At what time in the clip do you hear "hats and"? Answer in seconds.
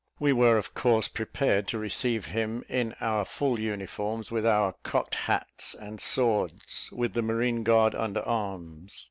5.13-6.01